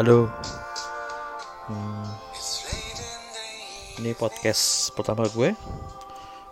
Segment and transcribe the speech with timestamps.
[0.00, 0.32] Halo.
[1.68, 2.08] Hmm,
[4.00, 5.52] ini podcast pertama gue.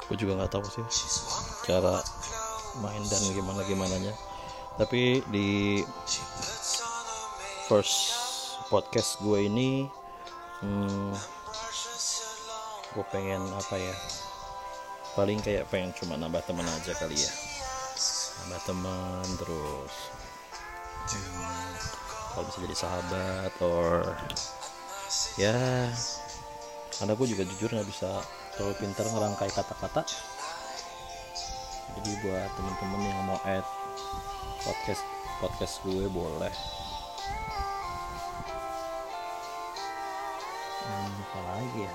[0.04, 0.84] Gue juga nggak tahu sih
[1.64, 1.96] cara
[2.84, 4.12] main dan gimana gimananya.
[4.76, 5.80] Tapi di
[7.72, 8.12] first
[8.68, 9.88] podcast gue ini,
[10.60, 11.16] hmm,
[13.00, 13.96] gue pengen apa ya?
[15.16, 17.32] Paling kayak pengen cuma nambah teman aja kali ya.
[18.44, 20.27] Nambah teman terus.
[22.38, 24.14] Kalau bisa jadi sahabat or
[25.42, 25.90] ya
[26.94, 28.22] karena gue juga jujur nggak bisa
[28.54, 30.06] terlalu pintar ngerangkai kata-kata.
[31.98, 33.66] Jadi buat temen-temen yang mau add
[34.62, 35.02] podcast
[35.42, 36.54] podcast gue boleh.
[40.86, 41.92] Hmm, apa lagi ya?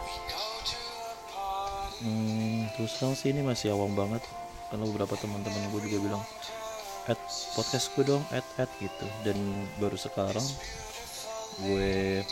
[2.03, 4.19] Hmm, terus terang sih ini masih awam banget.
[4.67, 6.23] Karena beberapa teman-teman gue juga bilang
[7.09, 7.19] add
[7.55, 9.05] podcast gue dong add add gitu.
[9.27, 9.37] Dan
[9.79, 10.45] baru sekarang
[11.61, 12.23] gue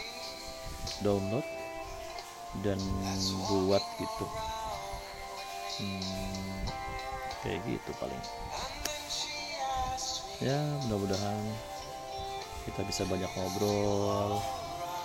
[1.04, 1.46] download
[2.64, 2.80] dan
[3.48, 4.26] buat gitu.
[5.82, 6.62] Hmm,
[7.44, 8.24] kayak gitu paling.
[10.42, 11.38] Ya mudah-mudahan
[12.66, 14.42] kita bisa banyak ngobrol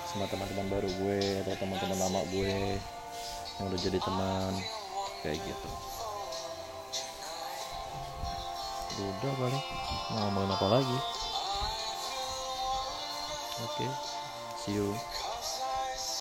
[0.08, 2.80] sama teman-teman baru gue atau teman-teman lama gue
[3.56, 4.52] yang udah jadi teman
[5.24, 5.68] kayak gitu
[9.04, 9.64] udah paling
[10.12, 10.98] mau ngomongin apa lagi
[13.60, 13.90] oke okay.
[14.56, 14.88] see you